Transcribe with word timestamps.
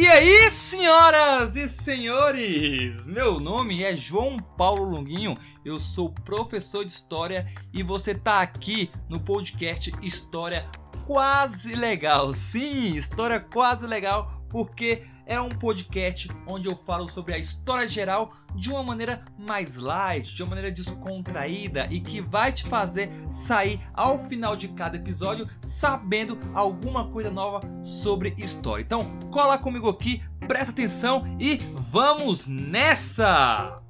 E 0.00 0.08
aí, 0.08 0.50
senhoras 0.50 1.54
e 1.56 1.68
senhores? 1.68 3.06
Meu 3.06 3.38
nome 3.38 3.84
é 3.84 3.94
João 3.94 4.38
Paulo 4.38 4.82
Longuinho, 4.82 5.36
eu 5.62 5.78
sou 5.78 6.10
professor 6.10 6.86
de 6.86 6.90
História 6.90 7.46
e 7.70 7.82
você 7.82 8.14
tá 8.14 8.40
aqui 8.40 8.90
no 9.10 9.20
podcast 9.20 9.92
História 10.00 10.64
Quase 11.06 11.74
Legal. 11.74 12.32
Sim, 12.32 12.94
História 12.94 13.38
Quase 13.38 13.86
Legal, 13.86 14.42
porque 14.48 15.02
é 15.30 15.40
um 15.40 15.48
podcast 15.48 16.28
onde 16.44 16.66
eu 16.66 16.74
falo 16.74 17.08
sobre 17.08 17.32
a 17.32 17.38
história 17.38 17.88
geral 17.88 18.32
de 18.56 18.68
uma 18.68 18.82
maneira 18.82 19.24
mais 19.38 19.76
light, 19.76 20.34
de 20.34 20.42
uma 20.42 20.50
maneira 20.50 20.72
descontraída 20.72 21.86
e 21.88 22.00
que 22.00 22.20
vai 22.20 22.52
te 22.52 22.64
fazer 22.64 23.08
sair 23.30 23.80
ao 23.94 24.18
final 24.18 24.56
de 24.56 24.66
cada 24.68 24.96
episódio 24.96 25.46
sabendo 25.60 26.36
alguma 26.52 27.06
coisa 27.06 27.30
nova 27.30 27.60
sobre 27.80 28.34
história. 28.36 28.82
Então, 28.82 29.06
cola 29.30 29.56
comigo 29.56 29.88
aqui, 29.88 30.20
presta 30.48 30.72
atenção 30.72 31.22
e 31.38 31.58
vamos 31.74 32.48
nessa! 32.48 33.80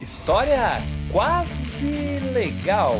História 0.00 0.80
quase 1.10 2.20
legal. 2.32 2.94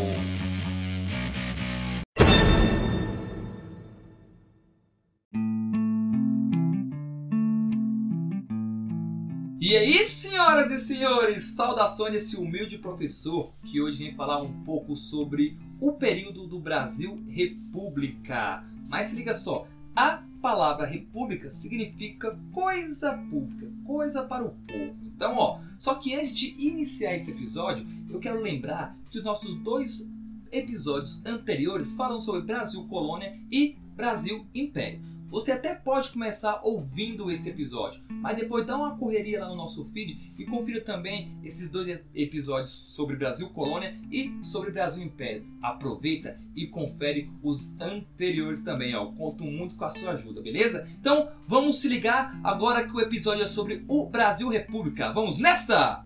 E 9.65 9.77
aí, 9.77 10.03
senhoras 10.03 10.73
e 10.73 10.79
senhores, 10.81 11.55
saudações 11.55 12.13
desse 12.15 12.37
humilde 12.37 12.79
professor 12.79 13.53
que 13.65 13.81
hoje 13.81 14.03
vem 14.03 14.17
falar 14.17 14.43
um 14.43 14.65
pouco 14.65 14.97
sobre 14.97 15.57
o 15.81 15.93
período 15.93 16.49
do 16.49 16.59
Brasil 16.59 17.23
República. 17.29 18.67
Mas 18.89 19.07
se 19.07 19.17
liga 19.17 19.33
só, 19.33 19.69
a 19.95 20.25
palavra 20.43 20.85
república 20.85 21.49
significa 21.49 22.37
coisa 22.51 23.13
pública, 23.31 23.71
coisa 23.87 24.25
para 24.25 24.45
o 24.45 24.51
povo. 24.67 24.99
Então, 25.15 25.37
ó, 25.37 25.61
só 25.79 25.95
que 25.95 26.13
antes 26.13 26.35
de 26.35 26.57
iniciar 26.59 27.15
esse 27.15 27.31
episódio, 27.31 27.87
eu 28.11 28.19
quero 28.19 28.41
lembrar 28.41 28.99
que 29.13 29.19
os 29.19 29.25
nossos 29.25 29.61
dois 29.61 30.11
episódios 30.51 31.25
anteriores 31.25 31.95
falam 31.95 32.19
sobre 32.19 32.43
Brasil 32.43 32.85
Colônia 32.89 33.39
e 33.49 33.77
Brasil 33.95 34.45
Império. 34.53 35.12
Você 35.33 35.51
até 35.51 35.75
pode 35.75 36.13
começar 36.13 36.61
ouvindo 36.63 37.31
esse 37.31 37.49
episódio, 37.49 38.03
mas 38.07 38.37
depois 38.37 38.67
dá 38.67 38.77
uma 38.77 38.99
correria 38.99 39.41
lá 39.41 39.49
no 39.49 39.57
nosso 39.57 39.83
feed 39.87 40.35
e 40.39 40.45
confira 40.45 40.83
também 40.83 41.35
esses 41.43 41.71
dois 41.71 42.01
episódios 42.15 42.69
sobre 42.69 43.17
Brasil 43.17 43.49
Colônia 43.49 43.99
e 44.11 44.31
sobre 44.43 44.71
Brasil 44.71 45.03
Império. 45.03 45.47
Aproveita 45.63 46.39
e 46.55 46.67
confere 46.67 47.31
os 47.43 47.75
anteriores 47.81 48.63
também, 48.63 48.95
ó. 48.95 49.07
Conto 49.13 49.43
muito 49.43 49.75
com 49.75 49.87
a 49.87 49.91
sua 49.91 50.11
ajuda, 50.11 50.43
beleza? 50.43 50.87
Então, 51.01 51.31
vamos 51.49 51.81
se 51.81 51.89
ligar 51.89 52.39
agora 52.45 52.87
que 52.87 52.95
o 52.95 53.01
episódio 53.01 53.45
é 53.45 53.47
sobre 53.47 53.87
o 53.89 54.11
Brasil 54.11 54.51
República. 54.51 55.15
Vamos 55.15 55.39
nessa! 55.39 56.05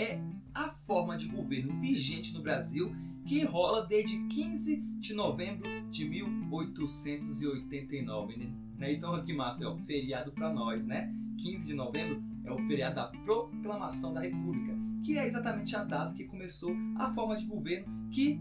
É 0.00 0.18
a 0.54 0.70
forma 0.70 1.18
de 1.18 1.28
governo 1.28 1.78
vigente 1.78 2.32
no 2.32 2.42
Brasil 2.42 2.90
que 3.26 3.44
rola 3.44 3.86
desde 3.86 4.18
15 4.28 4.80
de 4.98 5.12
novembro 5.12 5.68
de 5.90 6.08
1889, 6.08 8.50
né? 8.78 8.92
Então 8.92 9.22
que 9.22 9.34
massa, 9.34 9.64
é 9.64 9.68
o 9.68 9.76
feriado 9.76 10.32
para 10.32 10.50
nós, 10.52 10.86
né? 10.86 11.12
15 11.36 11.66
de 11.66 11.74
novembro 11.74 12.24
é 12.44 12.50
o 12.50 12.56
feriado 12.66 12.94
da 12.94 13.08
Proclamação 13.08 14.14
da 14.14 14.22
República, 14.22 14.74
que 15.04 15.18
é 15.18 15.26
exatamente 15.26 15.76
a 15.76 15.84
data 15.84 16.14
que 16.14 16.24
começou 16.24 16.74
a 16.96 17.12
forma 17.12 17.36
de 17.36 17.44
governo 17.44 18.08
que 18.10 18.40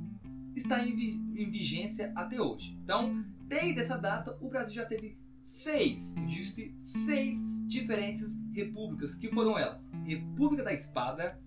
está 0.55 0.81
em, 0.85 0.95
vi 0.95 1.21
em 1.35 1.49
vigência 1.49 2.13
até 2.15 2.41
hoje. 2.41 2.79
Então, 2.83 3.21
desde 3.47 3.81
essa 3.81 3.97
data, 3.97 4.37
o 4.41 4.47
Brasil 4.47 4.75
já 4.75 4.85
teve 4.85 5.17
seis, 5.41 6.15
disse 6.25 6.73
seis 6.79 7.45
diferentes 7.67 8.41
repúblicas, 8.53 9.13
que 9.15 9.27
foram 9.29 9.59
elas: 9.59 9.81
República 10.05 10.63
da 10.63 10.71
Espada, 10.73 11.37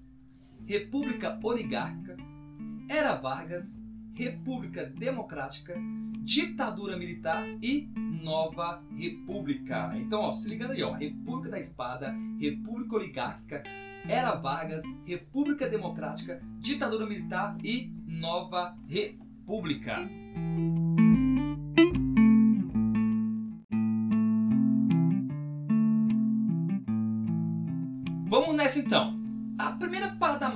República 0.66 1.38
Oligárquica, 1.42 2.16
Era 2.88 3.14
Vargas, 3.14 3.84
República 4.14 4.84
Democrática, 4.86 5.74
Ditadura 6.20 6.96
Militar 6.96 7.44
e 7.62 7.88
Nova 7.96 8.82
República. 8.96 9.92
Então, 9.96 10.20
ó, 10.20 10.30
se 10.30 10.48
ligando 10.48 10.72
aí, 10.72 10.82
ó, 10.82 10.92
República 10.92 11.50
da 11.50 11.58
Espada, 11.60 12.14
República 12.38 12.96
Oligárquica, 12.96 13.62
Era 14.06 14.34
Vargas, 14.34 14.84
República 15.04 15.68
Democrática, 15.68 16.40
Ditadura 16.60 17.06
Militar 17.06 17.56
e 17.64 17.92
Nova 18.06 18.76
República. 18.88 20.08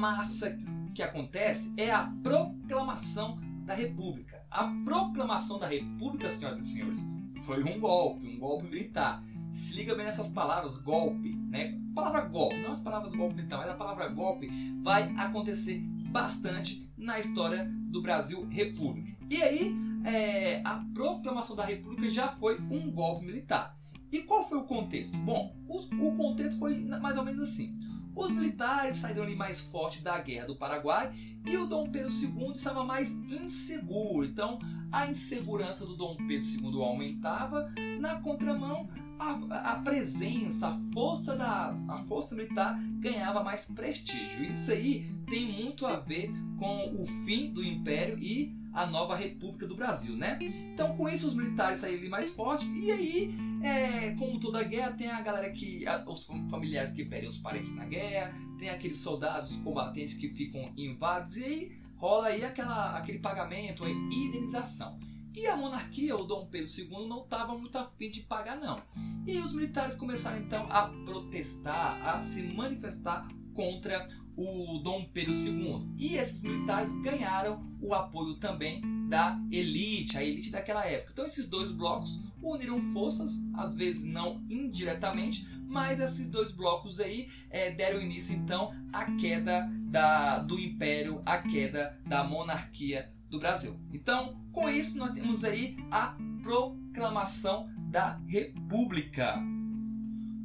Massa 0.07 0.57
que 0.95 1.03
acontece 1.03 1.73
é 1.77 1.91
a 1.91 2.05
proclamação 2.23 3.41
da 3.65 3.75
República. 3.75 4.41
A 4.49 4.65
proclamação 4.85 5.59
da 5.59 5.67
República, 5.67 6.31
senhoras 6.31 6.61
e 6.61 6.65
senhores, 6.65 7.01
foi 7.45 7.63
um 7.65 7.81
golpe, 7.81 8.29
um 8.29 8.39
golpe 8.39 8.65
militar. 8.67 9.23
Se 9.53 9.75
liga 9.75 9.95
bem 9.97 10.07
nessas 10.07 10.29
palavras, 10.29 10.77
golpe, 10.79 11.35
né? 11.51 11.77
A 11.91 11.95
palavra 11.95 12.21
golpe, 12.23 12.57
não 12.61 12.73
as 12.73 12.83
palavras 12.83 13.15
golpe 13.15 13.35
militar, 13.35 13.59
mas 13.59 13.69
a 13.69 13.75
palavra 13.75 14.09
golpe 14.09 14.49
vai 14.83 15.13
acontecer 15.17 15.81
bastante 16.11 16.89
na 16.97 17.19
história 17.19 17.69
do 17.89 18.01
Brasil 18.01 18.47
República. 18.49 19.17
E 19.29 19.43
aí, 19.43 19.75
é, 20.05 20.63
a 20.65 20.85
proclamação 20.95 21.57
da 21.57 21.65
República 21.65 22.09
já 22.11 22.29
foi 22.29 22.61
um 22.71 22.91
golpe 22.93 23.27
militar. 23.27 23.77
E 24.13 24.21
qual 24.23 24.49
foi 24.49 24.59
o 24.59 24.65
contexto? 24.65 25.17
Bom, 25.19 25.55
os, 25.69 25.91
o 25.91 26.13
contexto 26.13 26.59
foi 26.59 26.85
mais 26.85 27.17
ou 27.17 27.25
menos 27.25 27.41
assim. 27.41 27.77
Os 28.17 28.33
militares 28.33 28.97
saíram 28.97 29.23
ali 29.23 29.37
mais 29.37 29.61
forte 29.61 30.03
da 30.03 30.19
guerra 30.19 30.47
do 30.47 30.57
Paraguai 30.57 31.13
e 31.45 31.55
o 31.59 31.67
Dom 31.67 31.91
Pedro 31.91 32.11
II 32.11 32.53
estava 32.55 32.83
mais 32.83 33.13
inseguro. 33.31 34.25
Então, 34.25 34.59
a 34.91 35.07
insegurança 35.07 35.85
do 35.85 35.95
Dom 35.95 36.17
Pedro 36.17 36.49
II 36.49 36.83
aumentava. 36.83 37.71
Na 38.01 38.19
contramão, 38.23 38.89
a, 39.19 39.73
a, 39.73 39.77
presença, 39.81 40.69
a 40.69 40.79
força 40.95 41.37
da 41.37 41.77
a 41.89 41.99
força 42.09 42.35
militar 42.35 42.81
ganhava 43.01 43.45
mais 43.45 43.67
prestígio. 43.67 44.45
Isso 44.45 44.73
aí 44.73 45.05
tem 45.29 45.53
muito 45.53 45.85
a 45.85 45.97
ver 45.97 46.31
com 46.59 46.95
o 46.95 47.07
fim 47.27 47.53
do 47.53 47.63
Império 47.63 48.19
e 48.19 48.57
a 48.77 48.85
nova 48.85 49.17
República 49.17 49.67
do 49.67 49.75
Brasil, 49.75 50.15
né? 50.15 50.39
Então, 50.43 50.95
com 50.95 51.09
isso, 51.09 51.27
os 51.27 51.35
militares 51.35 51.81
saíram 51.81 52.11
mais 52.11 52.35
fortes 52.35 52.69
e 52.75 52.93
aí, 52.93 53.35
é, 53.63 54.11
como 54.19 54.39
toda 54.39 54.63
guerra, 54.63 54.93
tem 54.93 55.11
a 55.11 55.23
galera 55.23 55.51
que, 55.51 55.87
a, 55.87 56.05
os 56.07 56.27
familiares 56.51 56.93
que 56.93 57.03
perdem 57.03 57.31
os 57.31 57.39
parentes 57.39 57.75
na 57.75 57.87
guerra, 57.87 58.35
tem 58.59 58.69
aqueles 58.69 58.99
soldados, 58.99 59.51
os 59.53 59.57
combatentes 59.57 60.13
que 60.15 60.29
ficam 60.29 60.75
inválidos 60.77 61.39
e 61.39 61.45
aí 61.45 61.77
rola 61.97 62.27
aí 62.27 62.45
aquela, 62.45 62.99
aquele 62.99 63.19
pagamento, 63.19 63.83
a 63.83 63.91
indenização. 63.91 65.01
E 65.35 65.47
a 65.47 65.57
monarquia, 65.57 66.15
o 66.15 66.25
Dom 66.25 66.47
Pedro 66.47 66.71
II, 66.71 67.09
não 67.09 67.25
estava 67.25 67.57
muito 67.57 67.77
afim 67.79 68.11
de 68.11 68.21
pagar, 68.23 68.57
não. 68.57 68.83
E 69.27 69.39
os 69.39 69.55
militares 69.55 69.95
começaram 69.97 70.39
então 70.39 70.67
a 70.71 70.89
protestar, 71.05 72.07
a 72.07 72.21
se 72.21 72.43
manifestar 72.43 73.27
contra 73.55 74.07
o 74.37 74.79
Dom 74.79 75.05
Pedro 75.13 75.33
II. 75.33 75.89
E 75.97 76.17
esses 76.17 76.43
militares 76.43 76.93
ganharam 77.01 77.61
o 77.81 77.95
apoio 77.95 78.35
também 78.35 78.83
da 79.09 79.41
elite, 79.51 80.19
a 80.19 80.25
elite 80.25 80.51
daquela 80.51 80.85
época. 80.85 81.13
Então 81.13 81.25
esses 81.25 81.49
dois 81.49 81.73
blocos 81.73 82.21
uniram 82.43 82.81
forças, 82.93 83.41
às 83.55 83.75
vezes 83.75 84.05
não 84.05 84.43
indiretamente, 84.51 85.49
mas 85.67 86.01
esses 86.01 86.31
dois 86.31 86.53
blocos 86.53 87.01
aí 87.01 87.29
é, 87.51 87.71
deram 87.71 88.01
início 88.01 88.37
então 88.37 88.73
à 88.93 89.11
queda 89.13 89.69
da, 89.85 90.41
do 90.41 90.59
império, 90.59 91.23
à 91.25 91.39
queda 91.39 91.99
da 92.07 92.25
monarquia 92.25 93.13
do 93.31 93.39
Brasil. 93.39 93.79
Então, 93.93 94.41
com 94.53 94.69
isso 94.69 94.99
nós 94.99 95.13
temos 95.13 95.45
aí 95.45 95.77
a 95.91 96.17
proclamação 96.43 97.65
da 97.91 98.21
República. 98.27 99.37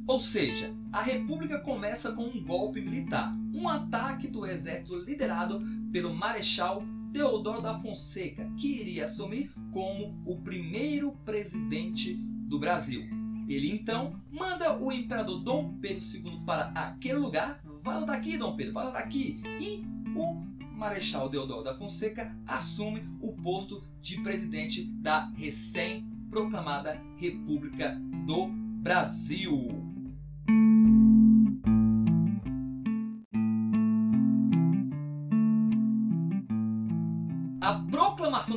Ou 0.06 0.20
seja, 0.20 0.74
a 0.92 1.00
República 1.00 1.60
começa 1.60 2.12
com 2.12 2.24
um 2.24 2.42
golpe 2.44 2.80
militar, 2.80 3.32
um 3.52 3.68
ataque 3.68 4.28
do 4.28 4.46
exército 4.46 4.96
liderado 4.96 5.60
pelo 5.92 6.14
Marechal 6.14 6.82
Deodoro 7.10 7.60
da 7.60 7.78
Fonseca, 7.78 8.50
que 8.56 8.80
iria 8.80 9.04
assumir 9.04 9.52
como 9.70 10.22
o 10.24 10.40
primeiro 10.40 11.12
presidente 11.24 12.14
do 12.14 12.58
Brasil. 12.58 13.02
Ele 13.48 13.70
então 13.70 14.18
manda 14.30 14.78
o 14.82 14.90
imperador 14.90 15.40
Dom 15.40 15.74
Pedro 15.74 16.02
II 16.02 16.40
para 16.46 16.68
aquele 16.68 17.18
lugar, 17.18 17.60
vaza 17.82 18.06
daqui, 18.06 18.38
Dom 18.38 18.56
Pedro, 18.56 18.72
vaza 18.72 18.92
daqui, 18.92 19.42
e 19.60 19.84
o 20.16 20.34
Marechal 20.74 21.28
Deodoro 21.28 21.62
da 21.62 21.74
Fonseca 21.74 22.34
assume 22.46 23.06
o 23.20 23.32
posto 23.34 23.84
de 24.00 24.20
presidente 24.22 24.84
da 24.84 25.28
recém-proclamada 25.36 27.00
República 27.18 28.00
do 28.26 28.48
Brasil. 28.48 29.91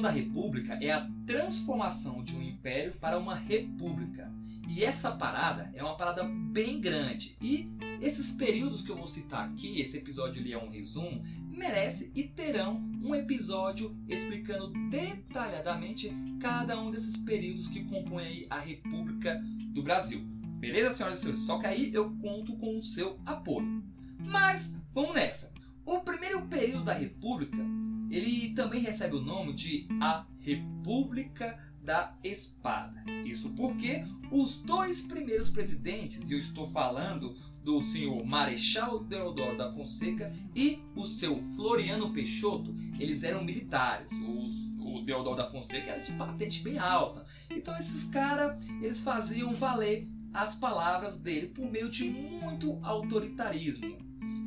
Da 0.06 0.12
República 0.12 0.78
é 0.80 0.92
a 0.92 1.10
transformação 1.26 2.24
de 2.24 2.36
um 2.36 2.42
império 2.44 2.94
para 3.02 3.18
uma 3.18 3.34
república. 3.34 4.32
E 4.70 4.84
essa 4.84 5.12
parada 5.12 5.72
é 5.74 5.82
uma 5.82 5.98
parada 5.98 6.24
bem 6.24 6.80
grande. 6.80 7.36
E 7.42 7.72
esses 8.00 8.32
períodos 8.32 8.84
que 8.84 8.92
eu 8.92 8.96
vou 8.96 9.08
citar 9.08 9.50
aqui, 9.50 9.82
esse 9.82 9.98
episódio 9.98 10.40
ali 10.40 10.54
é 10.54 10.64
um 10.64 10.70
resumo, 10.70 11.24
merece 11.50 12.12
e 12.14 12.24
terão 12.24 12.88
um 13.04 13.16
episódio 13.16 13.98
explicando 14.08 14.72
detalhadamente 14.92 16.16
cada 16.40 16.80
um 16.80 16.92
desses 16.92 17.18
períodos 17.18 17.68
que 17.68 17.84
compõem 17.86 18.46
a 18.48 18.60
República 18.60 19.42
do 19.74 19.82
Brasil. 19.82 20.22
Beleza, 20.60 20.92
senhoras 20.92 21.18
e 21.18 21.22
senhores? 21.24 21.42
Só 21.42 21.58
que 21.58 21.66
aí 21.66 21.92
eu 21.92 22.16
conto 22.18 22.56
com 22.58 22.78
o 22.78 22.84
seu 22.84 23.20
apoio. 23.26 23.84
Mas 24.28 24.78
vamos 24.94 25.16
nessa. 25.16 25.52
O 25.84 26.02
primeiro 26.02 26.46
período 26.46 26.84
da 26.84 26.94
República, 26.94 27.58
ele 28.10 28.54
também 28.54 28.82
recebe 28.82 29.16
o 29.16 29.22
nome 29.22 29.54
de 29.54 29.88
a 30.02 30.26
República 30.40 31.60
da 31.86 32.16
Espada. 32.24 33.04
Isso 33.24 33.50
porque 33.52 34.04
os 34.32 34.62
dois 34.62 35.04
primeiros 35.04 35.50
presidentes, 35.50 36.28
e 36.30 36.34
eu 36.34 36.40
estou 36.40 36.66
falando 36.66 37.36
do 37.64 37.82
senhor 37.82 38.26
Marechal 38.26 39.04
Deodoro 39.04 39.58
da 39.58 39.72
Fonseca 39.72 40.34
e 40.56 40.80
o 40.96 41.06
seu 41.06 41.42
Floriano 41.56 42.12
Peixoto, 42.12 42.76
eles 43.00 43.24
eram 43.24 43.44
militares. 43.44 44.12
O, 44.14 44.98
o 44.98 45.02
Deodoro 45.04 45.36
da 45.36 45.48
Fonseca 45.48 45.92
era 45.92 46.02
de 46.02 46.12
patente 46.14 46.62
bem 46.62 46.78
alta. 46.78 47.26
Então 47.50 47.76
esses 47.78 48.06
caras, 48.06 48.68
eles 48.82 49.04
faziam 49.04 49.54
valer 49.54 50.08
as 50.34 50.56
palavras 50.56 51.20
dele 51.20 51.48
por 51.48 51.70
meio 51.72 51.90
de 51.90 52.10
muito 52.10 52.80
autoritarismo. 52.84 53.98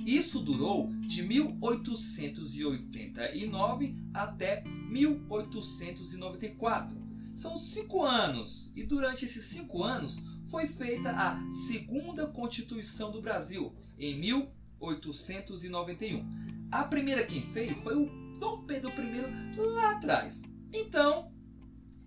Isso 0.09 0.41
durou 0.41 0.91
de 1.01 1.23
1889 1.23 3.95
até 4.15 4.65
1894. 4.65 6.97
São 7.35 7.59
cinco 7.59 8.03
anos, 8.03 8.73
e 8.75 8.85
durante 8.85 9.27
esses 9.27 9.45
cinco 9.45 9.85
anos 9.85 10.19
foi 10.47 10.67
feita 10.67 11.11
a 11.11 11.39
Segunda 11.53 12.27
Constituição 12.27 13.13
do 13.13 13.21
Brasil, 13.21 13.77
em 13.99 14.19
1891. 14.19 16.25
A 16.71 16.85
primeira 16.85 17.27
quem 17.27 17.43
fez 17.43 17.83
foi 17.83 17.95
o 17.95 18.09
Dom 18.41 18.65
Pedro 18.65 18.91
I 18.91 19.61
lá 19.61 19.91
atrás. 19.91 20.43
Então, 20.73 21.31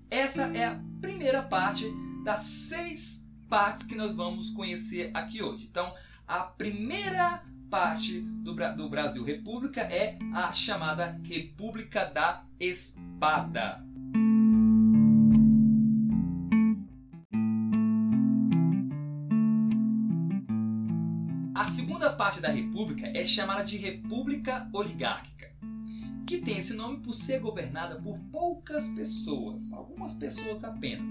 essa 0.10 0.46
é 0.58 0.66
a 0.66 0.84
primeira 1.00 1.44
parte 1.44 1.86
das 2.24 2.46
seis 2.46 3.30
partes 3.48 3.86
que 3.86 3.94
nós 3.94 4.12
vamos 4.12 4.50
conhecer 4.50 5.12
aqui 5.14 5.44
hoje. 5.44 5.68
Então, 5.70 5.94
a 6.28 6.40
primeira 6.40 7.46
parte 7.72 8.20
do, 8.20 8.54
do 8.76 8.90
Brasil 8.90 9.24
República 9.24 9.80
é 9.80 10.20
a 10.34 10.52
chamada 10.52 11.18
República 11.24 12.04
da 12.04 12.44
Espada. 12.60 13.82
A 21.56 21.64
segunda 21.64 22.12
parte 22.12 22.42
da 22.42 22.50
República 22.50 23.08
é 23.16 23.24
chamada 23.24 23.64
de 23.64 23.78
República 23.78 24.70
Oligárquica, 24.74 25.56
que 26.28 26.40
tem 26.40 26.58
esse 26.58 26.74
nome 26.74 26.98
por 26.98 27.14
ser 27.14 27.40
governada 27.40 27.96
por 28.02 28.20
poucas 28.34 28.90
pessoas, 28.90 29.72
algumas 29.72 30.14
pessoas 30.16 30.66
apenas. 30.66 31.08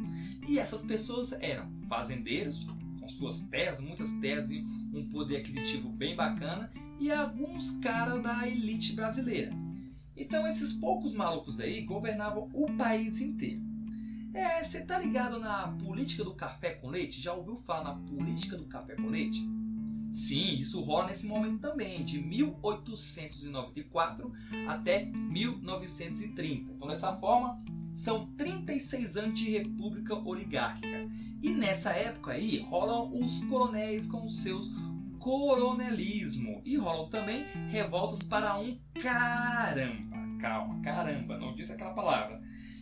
E 0.47 0.59
essas 0.59 0.83
pessoas 0.83 1.33
eram 1.41 1.71
fazendeiros, 1.89 2.67
suas 3.15 3.41
terras, 3.41 3.81
muitas 3.81 4.13
terras 4.13 4.51
e 4.51 4.65
um 4.93 5.09
poder 5.09 5.39
aquisitivo 5.39 5.91
bem 5.91 6.17
bacana, 6.17 6.71
e 6.99 7.11
alguns 7.11 7.73
caras 7.79 8.23
da 8.23 8.47
elite 8.47 8.95
brasileira. 8.95 9.53
Então 10.17 10.47
esses 10.47 10.73
poucos 10.73 11.13
malucos 11.13 11.61
aí 11.61 11.83
governavam 11.83 12.51
o 12.53 12.73
país 12.77 13.21
inteiro. 13.21 13.63
É, 14.33 14.63
você 14.63 14.85
tá 14.85 14.97
ligado 14.99 15.41
na 15.41 15.69
política 15.69 16.23
do 16.23 16.35
café 16.35 16.75
com 16.75 16.89
leite? 16.89 17.21
Já 17.21 17.33
ouviu 17.33 17.57
falar 17.57 17.85
na 17.85 17.95
política 17.95 18.57
do 18.57 18.67
café 18.67 18.95
com 18.95 19.09
leite? 19.09 19.45
Sim, 20.13 20.59
isso 20.59 20.81
rola 20.81 21.07
nesse 21.07 21.27
momento 21.27 21.61
também, 21.61 22.05
de 22.05 22.21
1894 22.21 24.33
até 24.69 25.05
1930. 25.05 26.73
Então, 26.73 26.89
dessa 26.89 27.17
forma, 27.17 27.63
são 28.01 28.33
36 28.35 29.19
anos 29.19 29.39
de 29.39 29.51
república 29.51 30.15
oligárquica. 30.15 31.07
E 31.43 31.51
nessa 31.51 31.91
época 31.91 32.33
aí 32.33 32.61
rolam 32.61 33.13
os 33.13 33.45
coronéis 33.45 34.07
com 34.07 34.25
os 34.25 34.39
seus 34.39 34.71
coronelismo 35.19 36.63
e 36.65 36.79
rolam 36.79 37.11
também 37.11 37.45
revoltas 37.69 38.23
para 38.23 38.59
um 38.59 38.79
caramba. 39.03 40.17
Calma, 40.41 40.81
caramba, 40.81 41.37
não 41.37 41.55
disse 41.55 41.73
aquela 41.73 41.93
palavra. 41.93 42.41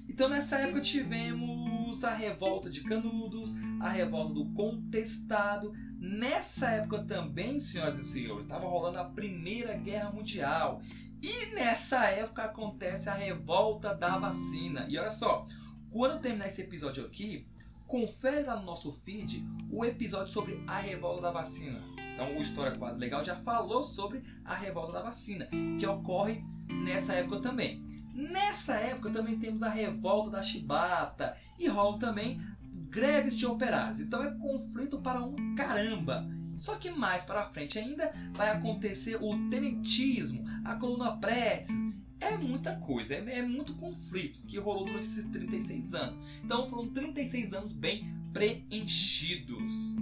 Então 0.08 0.28
nessa 0.28 0.56
época 0.58 0.80
tivemos 0.80 2.04
a 2.04 2.14
revolta 2.14 2.70
de 2.70 2.84
Canudos, 2.84 3.56
a 3.80 3.88
revolta 3.88 4.34
do 4.34 4.46
Contestado. 4.52 5.72
Nessa 5.98 6.70
época 6.70 7.02
também, 7.02 7.58
senhoras 7.58 7.98
e 7.98 8.04
senhores, 8.04 8.44
estava 8.44 8.68
rolando 8.68 8.98
a 8.98 9.04
Primeira 9.04 9.74
Guerra 9.74 10.12
Mundial. 10.12 10.80
E 11.20 11.54
nessa 11.54 12.06
época 12.06 12.44
acontece 12.44 13.08
a 13.08 13.14
revolta 13.14 13.92
da 13.92 14.16
vacina. 14.16 14.86
E 14.88 14.96
olha 14.96 15.10
só, 15.10 15.44
quando 15.90 16.20
terminar 16.20 16.46
esse 16.46 16.62
episódio 16.62 17.04
aqui, 17.04 17.48
confere 17.88 18.44
lá 18.44 18.56
no 18.56 18.62
nosso 18.62 18.92
feed 18.92 19.44
o 19.72 19.84
episódio 19.84 20.32
sobre 20.32 20.62
a 20.68 20.78
revolta 20.78 21.22
da 21.22 21.30
vacina. 21.32 21.82
Então, 22.14 22.36
o 22.36 22.40
História 22.40 22.78
Quase 22.78 22.98
Legal 22.98 23.24
já 23.24 23.34
falou 23.34 23.82
sobre 23.82 24.22
a 24.44 24.54
revolta 24.54 24.92
da 24.92 25.02
vacina, 25.02 25.48
que 25.78 25.86
ocorre 25.86 26.44
nessa 26.68 27.14
época 27.14 27.40
também. 27.40 27.84
Nessa 28.12 28.74
época 28.74 29.10
também 29.10 29.38
temos 29.38 29.62
a 29.62 29.68
revolta 29.68 30.30
da 30.30 30.42
chibata 30.42 31.36
e 31.58 31.68
rolam 31.68 31.98
também 31.98 32.40
greves 32.88 33.36
de 33.36 33.46
operários. 33.46 34.00
Então 34.00 34.22
é 34.22 34.30
conflito 34.38 34.98
para 35.00 35.22
um 35.22 35.54
caramba. 35.54 36.26
Só 36.56 36.74
que 36.74 36.90
mais 36.90 37.22
para 37.22 37.48
frente 37.50 37.78
ainda 37.78 38.12
vai 38.32 38.50
acontecer 38.50 39.16
o 39.20 39.48
tenentismo, 39.48 40.44
a 40.64 40.74
coluna 40.74 41.16
Prestes. 41.16 41.76
É 42.20 42.36
muita 42.36 42.74
coisa, 42.76 43.14
é, 43.14 43.38
é 43.38 43.42
muito 43.42 43.74
conflito 43.74 44.42
que 44.42 44.58
rolou 44.58 44.84
durante 44.84 45.06
esses 45.06 45.26
36 45.26 45.94
anos. 45.94 46.26
Então 46.44 46.66
foram 46.66 46.88
36 46.88 47.54
anos 47.54 47.72
bem 47.72 48.12
preenchidos. 48.32 49.94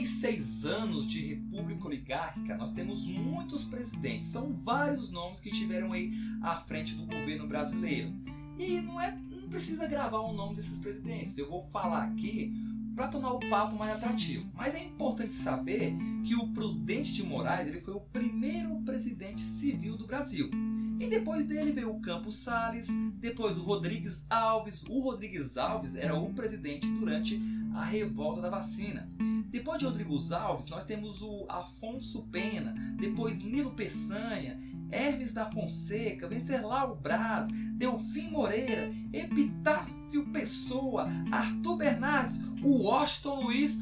36 0.00 0.64
anos 0.64 1.06
de 1.06 1.20
república 1.20 1.86
oligárquica, 1.86 2.56
nós 2.56 2.70
temos 2.70 3.04
muitos 3.04 3.64
presidentes. 3.64 4.28
São 4.28 4.50
vários 4.50 5.10
nomes 5.10 5.40
que 5.40 5.50
estiveram 5.50 5.92
aí 5.92 6.10
à 6.40 6.56
frente 6.56 6.94
do 6.94 7.04
governo 7.04 7.46
brasileiro. 7.46 8.10
E 8.58 8.80
não 8.80 8.98
é, 8.98 9.14
não 9.30 9.48
precisa 9.50 9.86
gravar 9.86 10.20
o 10.20 10.32
nome 10.32 10.56
desses 10.56 10.78
presidentes. 10.78 11.36
Eu 11.36 11.50
vou 11.50 11.66
falar 11.66 12.04
aqui 12.04 12.50
para 12.96 13.08
tornar 13.08 13.32
o 13.32 13.40
papo 13.50 13.76
mais 13.76 13.92
atrativo. 13.92 14.50
Mas 14.54 14.74
é 14.74 14.82
importante 14.82 15.34
saber 15.34 15.94
que 16.24 16.34
o 16.34 16.48
Prudente 16.48 17.12
de 17.12 17.22
Moraes 17.22 17.68
ele 17.68 17.80
foi 17.80 17.92
o 17.92 18.00
primeiro 18.00 18.76
presidente 18.76 19.42
civil 19.42 19.98
do 19.98 20.06
Brasil. 20.06 20.50
E 20.98 21.08
depois 21.08 21.44
dele 21.44 21.72
veio 21.72 21.90
o 21.90 22.00
Campos 22.00 22.38
Salles, 22.38 22.88
depois 23.16 23.58
o 23.58 23.62
Rodrigues 23.62 24.26
Alves. 24.30 24.82
O 24.88 24.98
Rodrigues 25.00 25.58
Alves 25.58 25.94
era 25.94 26.14
o 26.14 26.32
presidente 26.32 26.86
durante 26.86 27.38
a 27.74 27.84
revolta 27.84 28.40
da 28.40 28.48
vacina. 28.48 29.06
Depois 29.50 29.78
de 29.78 29.84
Rodrigo 29.84 30.16
Alves, 30.32 30.68
nós 30.68 30.84
temos 30.84 31.22
o 31.22 31.44
Afonso 31.48 32.28
Pena, 32.28 32.72
depois 32.98 33.42
Nilo 33.42 33.72
Peçanha, 33.72 34.56
Hermes 34.90 35.32
da 35.32 35.46
Fonseca, 35.50 36.28
Venceslau 36.28 36.96
Braz, 36.96 37.48
Delfim 37.74 38.30
Moreira, 38.30 38.90
Epitáfio 39.12 40.30
Pessoa, 40.32 41.08
Arthur 41.32 41.76
Bernardes, 41.76 42.40
o 42.62 42.84
Washington 42.84 43.42
Luiz. 43.42 43.78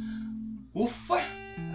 Ufa! 0.75 1.19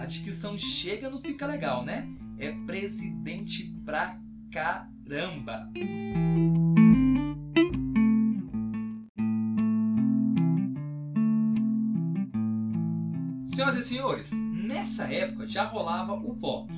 A 0.00 0.06
dicção 0.06 0.58
chega 0.58 1.08
não 1.08 1.18
fica 1.18 1.46
legal, 1.46 1.84
né? 1.84 2.08
É 2.38 2.50
presidente 2.66 3.72
pra 3.84 4.18
caramba! 4.50 5.70
Senhoras 13.54 13.76
e 13.76 13.82
senhores, 13.84 14.32
nessa 14.32 15.04
época 15.04 15.46
já 15.46 15.62
rolava 15.64 16.12
o 16.12 16.34
voto. 16.34 16.74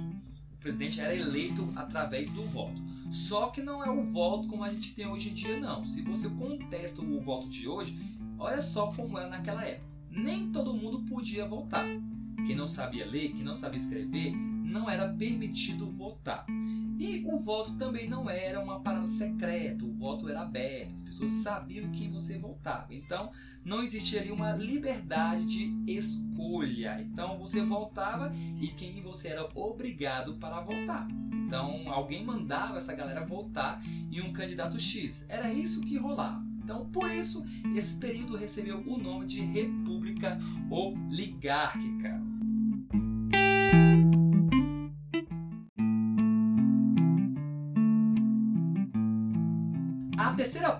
O 0.53 0.57
presidente 0.61 1.01
era 1.01 1.17
eleito 1.17 1.73
através 1.75 2.29
do 2.29 2.45
voto. 2.45 2.83
Só 3.11 3.47
que 3.47 3.63
não 3.63 3.83
é 3.83 3.89
o 3.89 4.03
voto 4.03 4.47
como 4.47 4.63
a 4.63 4.71
gente 4.71 4.95
tem 4.95 5.07
hoje 5.07 5.31
em 5.31 5.35
dia, 5.35 5.59
não. 5.59 5.83
Se 5.87 6.03
você 6.03 6.29
contesta 6.29 7.01
o 7.01 7.19
voto 7.19 7.49
de 7.49 7.67
hoje, 7.67 7.99
olha 8.39 8.61
só 8.61 8.89
como 8.89 9.17
era 9.17 9.27
naquela 9.27 9.65
época. 9.65 9.87
Nem 10.11 10.53
todo 10.53 10.75
mundo 10.75 11.01
podia 11.09 11.47
votar. 11.47 11.87
Quem 12.47 12.55
não 12.55 12.69
sabia 12.69 13.07
ler, 13.07 13.33
quem 13.33 13.43
não 13.43 13.55
sabia 13.55 13.81
escrever, 13.81 14.35
não 14.67 14.91
era 14.91 15.09
permitido 15.09 15.87
votar. 15.87 16.45
E 16.99 17.23
o 17.27 17.39
voto 17.41 17.75
também 17.77 18.09
não 18.09 18.29
era 18.29 18.61
uma 18.61 18.81
parada 18.81 19.07
secreta, 19.07 19.85
o 19.85 19.93
voto 19.93 20.29
era 20.29 20.41
aberto, 20.41 20.95
as 20.95 21.03
pessoas 21.03 21.33
sabiam 21.33 21.91
que 21.93 22.09
você 22.09 22.39
votava. 22.39 22.95
Então 22.95 23.31
não 23.65 23.83
existiria 23.83 24.33
uma 24.33 24.53
liberdade 24.53 25.45
de 25.45 25.93
escolha. 25.93 27.01
Então 27.03 27.39
você 27.39 27.63
votava 27.63 28.33
e 28.61 28.69
quem 28.69 29.03
você 29.03 29.29
era 29.29 29.47
obrigado 29.55 30.37
para 30.37 30.61
votar. 30.61 31.07
Então 31.31 31.91
alguém 31.91 32.25
mandava 32.25 32.79
essa 32.79 32.95
galera 32.95 33.25
votar 33.25 33.83
em 33.85 34.21
um 34.23 34.33
candidato 34.33 34.79
X. 34.79 35.27
Era 35.29 35.53
isso 35.53 35.83
que 35.83 35.99
rolava. 35.99 36.45
Então, 36.67 36.85
por 36.91 37.09
isso, 37.09 37.45
esse 37.77 37.97
período 37.97 38.37
recebeu 38.37 38.81
o 38.81 38.99
nome 38.99 39.27
de 39.27 39.41
República 39.41 40.37
Oligárquica. 40.69 42.21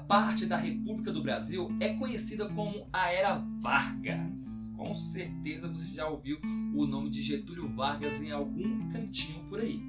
Parte 0.07 0.47
da 0.47 0.57
República 0.57 1.13
do 1.13 1.23
Brasil 1.23 1.75
é 1.81 1.95
conhecida 1.95 2.49
como 2.49 2.87
a 2.93 3.11
Era 3.11 3.45
Vargas. 3.61 4.71
Com 4.77 4.95
certeza 4.95 5.69
você 5.69 5.95
já 5.95 6.09
ouviu 6.09 6.39
o 6.75 6.87
nome 6.87 7.11
de 7.11 7.23
Getúlio 7.23 7.69
Vargas 7.75 8.21
em 8.21 8.31
algum 8.31 8.89
cantinho 8.91 9.43
por 9.49 9.61
aí. 9.61 9.81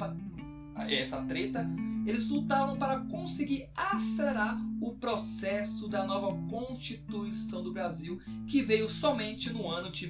essa 0.88 1.23
treta. 1.23 1.64
Eles 2.04 2.28
lutaram 2.28 2.76
para 2.76 3.04
conseguir 3.04 3.68
acelerar 3.76 4.61
o 4.80 4.94
processo 4.94 5.87
da 5.87 6.04
nova 6.04 6.37
Constituição 6.49 7.62
do 7.62 7.73
Brasil, 7.73 8.20
que 8.49 8.62
veio 8.62 8.88
somente 8.88 9.52
no 9.52 9.68
ano 9.68 9.92
de 9.92 10.09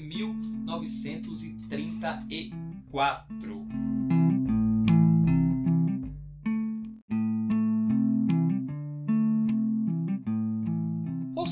1934. 2.92 3.80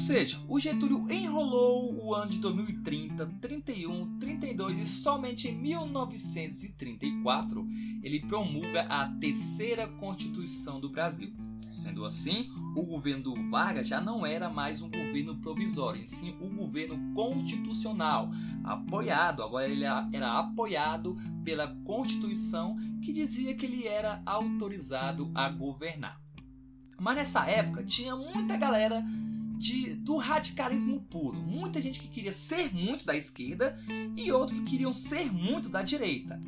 seja, 0.08 0.42
o 0.48 0.58
Getúlio 0.58 1.06
enrolou 1.12 1.94
o 2.02 2.14
ano 2.14 2.30
de 2.30 2.38
2030, 2.38 3.26
31, 3.42 4.18
32 4.18 4.78
e 4.78 4.86
somente 4.86 5.48
em 5.48 5.58
1934 5.58 7.68
ele 8.02 8.20
promulga 8.20 8.82
a 8.82 9.06
terceira 9.18 9.86
Constituição 9.86 10.80
do 10.80 10.88
Brasil. 10.88 11.30
Sendo 11.88 12.04
assim, 12.04 12.50
o 12.76 12.82
governo 12.82 13.34
Vargas 13.50 13.88
já 13.88 13.98
não 13.98 14.26
era 14.26 14.50
mais 14.50 14.82
um 14.82 14.90
governo 14.90 15.34
provisório, 15.36 16.02
e 16.02 16.06
sim 16.06 16.36
um 16.38 16.54
governo 16.54 17.14
constitucional, 17.14 18.30
apoiado, 18.62 19.42
agora 19.42 19.66
ele 19.66 19.84
era 19.84 20.38
apoiado 20.38 21.16
pela 21.42 21.66
Constituição 21.84 22.76
que 23.02 23.10
dizia 23.10 23.54
que 23.54 23.64
ele 23.64 23.86
era 23.86 24.22
autorizado 24.26 25.32
a 25.34 25.48
governar. 25.48 26.20
Mas 27.00 27.16
nessa 27.16 27.48
época 27.48 27.82
tinha 27.82 28.14
muita 28.14 28.58
galera 28.58 29.02
de, 29.56 29.94
do 29.94 30.18
radicalismo 30.18 31.00
puro. 31.00 31.38
Muita 31.38 31.80
gente 31.80 32.00
que 32.00 32.08
queria 32.08 32.34
ser 32.34 32.74
muito 32.74 33.06
da 33.06 33.16
esquerda 33.16 33.78
e 34.14 34.30
outros 34.30 34.58
que 34.58 34.66
queriam 34.66 34.92
ser 34.92 35.32
muito 35.32 35.70
da 35.70 35.80
direita. 35.80 36.38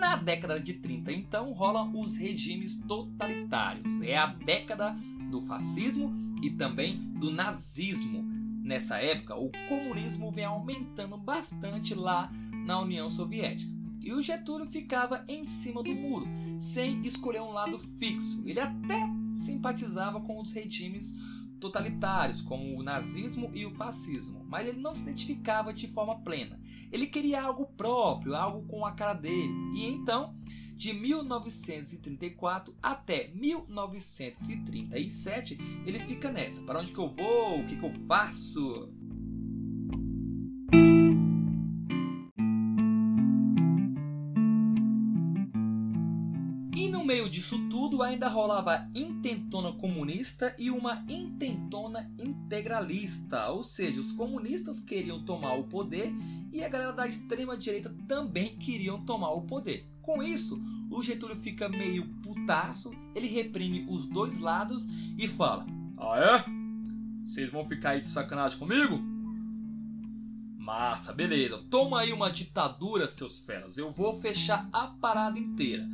Na 0.00 0.16
década 0.16 0.58
de 0.58 0.72
30, 0.72 1.12
então, 1.12 1.52
rolam 1.52 1.92
os 2.00 2.16
regimes 2.16 2.74
totalitários. 2.88 4.00
É 4.00 4.16
a 4.16 4.28
década 4.28 4.96
do 5.30 5.42
fascismo 5.42 6.16
e 6.42 6.48
também 6.48 6.96
do 6.96 7.30
nazismo. 7.30 8.24
Nessa 8.64 8.96
época, 8.96 9.36
o 9.36 9.52
comunismo 9.68 10.30
vem 10.30 10.46
aumentando 10.46 11.18
bastante 11.18 11.94
lá 11.94 12.32
na 12.64 12.80
União 12.80 13.10
Soviética. 13.10 13.70
E 14.00 14.14
o 14.14 14.22
Getúlio 14.22 14.66
ficava 14.66 15.22
em 15.28 15.44
cima 15.44 15.82
do 15.82 15.94
muro, 15.94 16.26
sem 16.58 17.02
escolher 17.02 17.42
um 17.42 17.52
lado 17.52 17.78
fixo. 17.78 18.42
Ele 18.46 18.58
até 18.58 19.02
simpatizava 19.34 20.18
com 20.22 20.40
os 20.40 20.50
regimes 20.52 21.14
totalitários, 21.60 22.42
como 22.42 22.76
o 22.76 22.82
nazismo 22.82 23.48
e 23.54 23.64
o 23.64 23.70
fascismo, 23.70 24.44
mas 24.48 24.66
ele 24.66 24.80
não 24.80 24.92
se 24.94 25.02
identificava 25.02 25.72
de 25.72 25.86
forma 25.86 26.20
plena. 26.22 26.60
Ele 26.90 27.06
queria 27.06 27.40
algo 27.42 27.66
próprio, 27.76 28.34
algo 28.34 28.66
com 28.66 28.84
a 28.84 28.90
cara 28.92 29.14
dele. 29.14 29.52
E 29.74 29.86
então, 29.86 30.34
de 30.74 30.92
1934 30.94 32.74
até 32.82 33.28
1937, 33.34 35.58
ele 35.86 36.00
fica 36.00 36.32
nessa: 36.32 36.62
para 36.62 36.80
onde 36.80 36.92
que 36.92 36.98
eu 36.98 37.10
vou? 37.10 37.60
O 37.60 37.66
que, 37.66 37.76
que 37.76 37.84
eu 37.84 37.92
faço? 38.06 38.92
Disso 47.30 47.68
tudo 47.68 48.02
ainda 48.02 48.28
rolava 48.28 48.88
intentona 48.94 49.72
comunista 49.72 50.54
e 50.58 50.70
uma 50.70 51.04
intentona 51.08 52.10
integralista, 52.18 53.48
ou 53.48 53.62
seja, 53.62 54.00
os 54.00 54.12
comunistas 54.12 54.80
queriam 54.80 55.24
tomar 55.24 55.54
o 55.54 55.64
poder 55.64 56.12
e 56.52 56.62
a 56.62 56.68
galera 56.68 56.92
da 56.92 57.06
extrema 57.06 57.56
direita 57.56 57.94
também 58.06 58.58
queriam 58.58 59.04
tomar 59.04 59.30
o 59.30 59.42
poder. 59.42 59.88
Com 60.02 60.22
isso, 60.22 60.60
o 60.90 61.02
Getúlio 61.02 61.36
fica 61.36 61.68
meio 61.68 62.06
putaço, 62.22 62.90
ele 63.14 63.28
reprime 63.28 63.86
os 63.88 64.06
dois 64.06 64.40
lados 64.40 64.88
e 65.16 65.28
fala: 65.28 65.64
Ah 65.96 66.18
é? 66.18 67.24
Vocês 67.24 67.50
vão 67.50 67.64
ficar 67.64 67.90
aí 67.90 68.00
de 68.00 68.08
sacanagem 68.08 68.58
comigo? 68.58 69.00
Massa, 70.58 71.12
beleza. 71.12 71.58
Toma 71.70 72.00
aí 72.00 72.12
uma 72.12 72.30
ditadura, 72.30 73.08
seus 73.08 73.38
feras. 73.40 73.78
Eu 73.78 73.90
vou 73.90 74.20
fechar 74.20 74.68
a 74.72 74.88
parada 74.88 75.38
inteira 75.38 75.88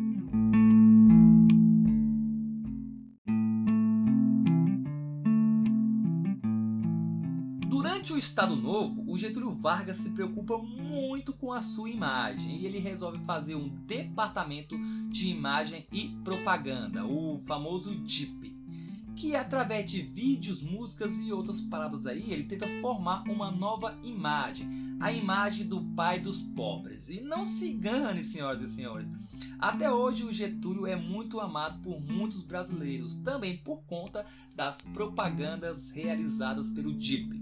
Durante 8.02 8.14
o 8.14 8.18
Estado 8.18 8.56
Novo, 8.56 9.04
o 9.06 9.16
Getúlio 9.16 9.54
Vargas 9.54 9.98
se 9.98 10.10
preocupa 10.10 10.58
muito 10.58 11.32
com 11.32 11.52
a 11.52 11.60
sua 11.60 11.88
imagem 11.88 12.56
e 12.56 12.66
ele 12.66 12.80
resolve 12.80 13.24
fazer 13.24 13.54
um 13.54 13.68
departamento 13.86 14.76
de 15.08 15.28
imagem 15.28 15.86
e 15.92 16.08
propaganda, 16.24 17.06
o 17.06 17.38
famoso 17.46 17.94
DIP, 17.94 18.56
que 19.14 19.36
através 19.36 19.88
de 19.88 20.02
vídeos, 20.02 20.62
músicas 20.62 21.16
e 21.16 21.32
outras 21.32 21.60
paradas 21.60 22.04
aí, 22.04 22.32
ele 22.32 22.42
tenta 22.42 22.66
formar 22.80 23.22
uma 23.30 23.52
nova 23.52 23.96
imagem, 24.02 24.96
a 24.98 25.12
imagem 25.12 25.64
do 25.64 25.80
pai 25.94 26.18
dos 26.18 26.42
pobres. 26.42 27.08
E 27.08 27.20
não 27.20 27.44
se 27.44 27.70
engane, 27.70 28.24
senhoras 28.24 28.62
e 28.62 28.68
senhores, 28.68 29.06
até 29.60 29.88
hoje 29.88 30.24
o 30.24 30.32
Getúlio 30.32 30.88
é 30.88 30.96
muito 30.96 31.38
amado 31.38 31.80
por 31.80 32.00
muitos 32.00 32.42
brasileiros, 32.42 33.14
também 33.14 33.58
por 33.58 33.84
conta 33.84 34.26
das 34.56 34.82
propagandas 34.92 35.92
realizadas 35.92 36.68
pelo 36.68 36.92
DIP. 36.92 37.41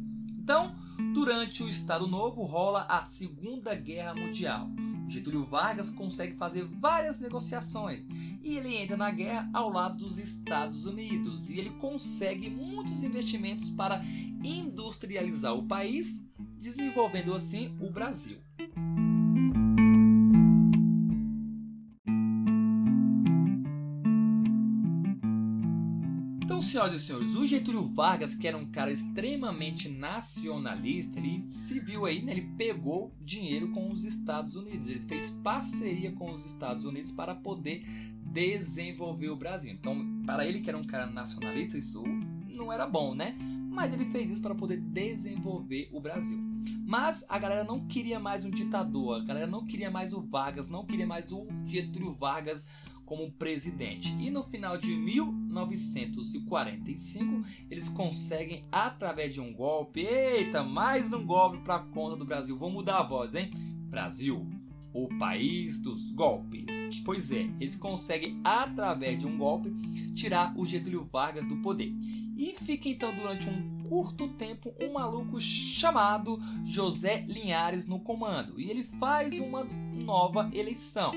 Então, 0.51 0.75
durante 1.15 1.63
o 1.63 1.69
Estado 1.69 2.09
Novo 2.09 2.43
rola 2.43 2.85
a 2.89 3.05
Segunda 3.05 3.73
Guerra 3.73 4.17
Mundial. 4.17 4.69
Getúlio 5.09 5.47
Vargas 5.47 5.91
consegue 5.91 6.35
fazer 6.35 6.65
várias 6.65 7.21
negociações 7.21 8.09
e 8.43 8.57
ele 8.57 8.75
entra 8.75 8.97
na 8.97 9.13
guerra 9.13 9.49
ao 9.55 9.71
lado 9.71 9.99
dos 9.99 10.19
Estados 10.19 10.87
Unidos 10.87 11.49
e 11.49 11.57
ele 11.57 11.71
consegue 11.79 12.51
muitos 12.51 13.05
investimentos 13.05 13.71
para 13.71 14.03
industrializar 14.43 15.55
o 15.55 15.69
país, 15.69 16.21
desenvolvendo 16.59 17.33
assim 17.33 17.77
o 17.81 17.89
Brasil. 17.89 18.39
Senhoras 26.67 26.95
e 26.95 27.07
senhores, 27.07 27.37
o 27.37 27.45
Getúlio 27.45 27.83
Vargas, 27.83 28.35
que 28.35 28.47
era 28.47 28.57
um 28.57 28.67
cara 28.67 28.91
extremamente 28.91 29.89
nacionalista, 29.89 31.19
ele 31.19 31.43
se 31.43 31.81
viu 31.81 32.07
aí, 32.07 32.23
né, 32.23 32.33
ele 32.33 32.49
pegou 32.57 33.15
dinheiro 33.21 33.69
com 33.73 33.91
os 33.91 34.05
Estados 34.05 34.55
Unidos, 34.57 34.89
ele 34.89 35.01
fez 35.01 35.31
parceria 35.43 36.13
com 36.13 36.31
os 36.31 36.45
Estados 36.45 36.85
Unidos 36.85 37.13
para 37.13 37.35
poder 37.35 37.85
desenvolver 38.33 39.29
o 39.31 39.37
Brasil. 39.37 39.73
Então, 39.73 40.23
para 40.25 40.47
ele 40.47 40.61
que 40.61 40.71
era 40.71 40.79
um 40.79 40.85
cara 40.85 41.07
nacionalista, 41.07 41.77
isso 41.77 42.03
não 42.49 42.73
era 42.73 42.87
bom, 42.87 43.15
né? 43.15 43.37
Mas 43.71 43.93
ele 43.93 44.05
fez 44.07 44.31
isso 44.31 44.43
para 44.43 44.55
poder 44.55 44.79
desenvolver 44.79 45.89
o 45.93 46.01
Brasil. 46.01 46.39
Mas 46.85 47.25
a 47.29 47.39
galera 47.39 47.65
não 47.65 47.87
queria 47.87 48.19
mais 48.19 48.45
um 48.45 48.51
ditador, 48.51 49.21
a 49.21 49.25
galera 49.25 49.47
não 49.47 49.65
queria 49.65 49.91
mais 49.91 50.13
o 50.13 50.21
Vargas, 50.21 50.69
não 50.69 50.85
queria 50.85 51.07
mais 51.07 51.33
o 51.33 51.47
Getúlio 51.67 52.13
Vargas 52.13 52.67
como 53.11 53.31
presidente. 53.33 54.15
E 54.21 54.31
no 54.31 54.45
final 54.45 54.79
de 54.79 54.95
1945, 54.95 57.43
eles 57.69 57.89
conseguem, 57.89 58.65
através 58.71 59.35
de 59.35 59.41
um 59.41 59.53
golpe, 59.53 60.03
eita, 60.03 60.63
mais 60.63 61.13
um 61.13 61.27
golpe 61.27 61.59
para 61.59 61.81
conta 61.81 62.17
do 62.17 62.25
Brasil. 62.25 62.57
Vou 62.57 62.71
mudar 62.71 62.99
a 62.99 63.03
voz, 63.03 63.35
hein? 63.35 63.51
Brasil, 63.89 64.47
o 64.95 65.09
país 65.19 65.77
dos 65.77 66.13
golpes. 66.13 67.03
Pois 67.05 67.33
é, 67.33 67.51
eles 67.59 67.75
conseguem, 67.75 68.41
através 68.45 69.19
de 69.19 69.27
um 69.27 69.37
golpe, 69.37 69.75
tirar 70.15 70.55
o 70.57 70.65
Getúlio 70.65 71.05
Vargas 71.05 71.49
do 71.49 71.57
poder. 71.57 71.93
E 72.37 72.55
fica 72.55 72.89
então 72.89 73.13
durante 73.13 73.51
um 73.51 73.83
curto 73.89 74.29
tempo 74.29 74.73
um 74.81 74.93
maluco 74.93 75.41
chamado 75.41 76.39
José 76.65 77.25
Linhares 77.27 77.87
no 77.87 77.99
comando. 77.99 78.61
E 78.61 78.71
ele 78.71 78.85
faz 78.85 79.41
uma 79.41 79.65
nova 79.65 80.49
eleição 80.55 81.13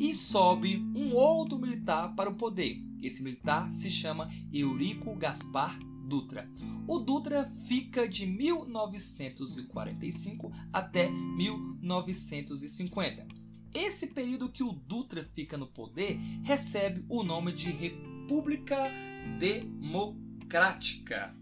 e 0.00 0.12
sobe 0.14 0.78
um 0.96 1.14
outro 1.14 1.58
militar 1.58 2.16
para 2.16 2.30
o 2.30 2.34
poder. 2.34 2.82
Esse 3.02 3.22
militar 3.22 3.70
se 3.70 3.90
chama 3.90 4.30
Eurico 4.50 5.14
Gaspar 5.14 5.78
Dutra. 6.06 6.48
O 6.88 6.98
Dutra 6.98 7.44
fica 7.44 8.08
de 8.08 8.24
1945 8.26 10.50
até 10.72 11.10
1950. 11.10 13.28
Esse 13.72 14.08
período 14.08 14.48
que 14.48 14.64
o 14.64 14.72
Dutra 14.72 15.22
fica 15.22 15.56
no 15.56 15.68
poder 15.68 16.18
recebe 16.42 17.04
o 17.08 17.22
nome 17.22 17.52
de 17.52 17.70
República 17.70 18.90
Democrática. 19.38 21.39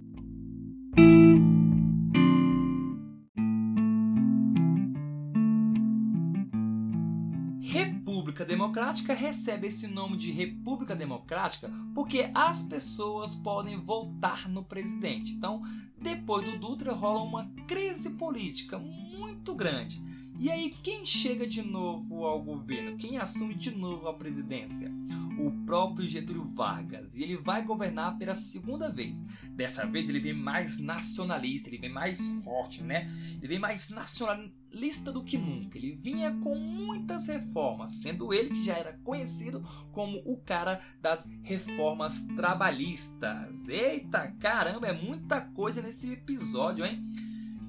República 8.19 8.45
Democrática 8.45 9.15
recebe 9.15 9.69
esse 9.69 9.87
nome 9.87 10.17
de 10.17 10.33
República 10.33 10.97
Democrática 10.97 11.71
porque 11.95 12.29
as 12.35 12.63
pessoas 12.63 13.37
podem 13.37 13.77
votar 13.77 14.49
no 14.49 14.65
presidente. 14.65 15.35
Então, 15.35 15.63
depois 15.97 16.45
do 16.45 16.59
Dutra 16.59 16.93
rola 16.93 17.23
uma 17.23 17.49
crise 17.69 18.11
política 18.11 18.77
muito 18.77 19.55
grande. 19.55 20.03
E 20.41 20.53
aí, 20.53 20.71
quem 20.85 21.05
chega 21.05 21.45
de 21.45 21.63
novo 21.63 22.25
ao 22.25 22.41
governo? 22.41 22.97
Quem 22.97 23.19
assume 23.19 23.57
de 23.57 23.73
novo 23.73 24.07
a 24.07 24.15
presidência? 24.15 24.89
O 25.37 25.51
próprio 25.67 26.07
Getúlio 26.07 26.45
Vargas. 26.55 27.17
E 27.17 27.25
ele 27.25 27.37
vai 27.37 27.63
governar 27.63 28.17
pela 28.19 28.37
segunda 28.37 28.89
vez. 28.89 29.23
Dessa 29.57 29.85
vez 29.85 30.09
ele 30.09 30.21
vem 30.21 30.33
mais 30.33 30.79
nacionalista, 30.79 31.69
ele 31.69 31.79
vem 31.79 31.93
mais 31.93 32.25
forte, 32.45 32.85
né? 32.85 33.11
Ele 33.39 33.49
vem 33.49 33.59
mais 33.59 33.89
nacionalista 33.89 34.57
lista 34.71 35.11
do 35.11 35.25
que 35.25 35.39
nunca. 35.39 35.79
Ele 35.79 35.93
vinha 35.93 36.31
com 36.43 36.55
muitas 36.55 37.27
reformas, 37.27 37.91
sendo 38.03 38.33
ele 38.33 38.51
que 38.51 38.65
já 38.65 38.75
era 38.75 38.93
conhecido 38.99 39.65
como 39.91 40.23
o 40.27 40.39
cara 40.43 40.81
das 41.01 41.29
reformas 41.43 42.21
trabalhistas. 42.37 43.67
Eita 43.69 44.31
caramba, 44.39 44.89
é 44.89 44.93
muita 44.93 45.41
coisa 45.41 45.81
nesse 45.81 46.13
episódio, 46.13 46.85
hein? 46.85 47.01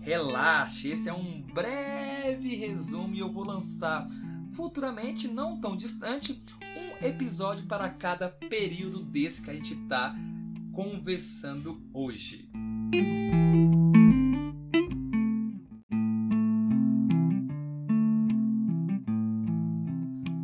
Relaxe, 0.02 0.90
esse 0.90 1.10
é 1.10 1.14
um 1.14 1.42
breve 1.42 2.09
resumo 2.20 3.16
e 3.16 3.20
eu 3.20 3.32
vou 3.32 3.44
lançar 3.44 4.08
futuramente, 4.52 5.28
não 5.28 5.60
tão 5.60 5.76
distante, 5.76 6.42
um 6.62 7.06
episódio 7.06 7.66
para 7.66 7.90
cada 7.90 8.30
período 8.30 9.04
desse 9.04 9.42
que 9.42 9.50
a 9.50 9.54
gente 9.54 9.74
está 9.74 10.16
conversando 10.74 11.82
hoje. 11.94 12.50